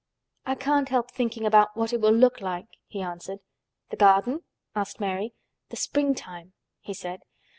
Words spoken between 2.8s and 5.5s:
he answered. "The garden?" asked Mary.